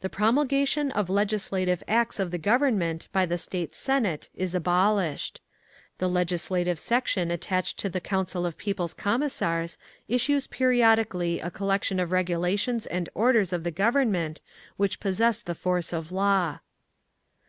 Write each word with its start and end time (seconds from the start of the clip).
The 0.00 0.08
promulgation 0.08 0.92
of 0.92 1.10
legislative 1.10 1.82
acts 1.88 2.20
of 2.20 2.30
the 2.30 2.38
government 2.38 3.08
by 3.10 3.26
the 3.26 3.36
State 3.36 3.74
Senate 3.74 4.28
is 4.32 4.54
abolished. 4.54 5.40
The 5.98 6.08
Legislative 6.08 6.78
Section 6.78 7.32
attached 7.32 7.76
to 7.80 7.88
the 7.90 8.00
Council 8.00 8.46
of 8.46 8.56
People's 8.56 8.94
Commissars 8.94 9.76
issues 10.06 10.46
periodically 10.46 11.40
a 11.40 11.50
collection 11.50 11.98
of 11.98 12.12
regulations 12.12 12.86
and 12.86 13.08
orders 13.12 13.52
of 13.52 13.64
the 13.64 13.72
government 13.72 14.40
which 14.76 15.00
possess 15.00 15.42
the 15.42 15.52
force 15.56 15.92
of 15.92 16.12
law. 16.12 16.60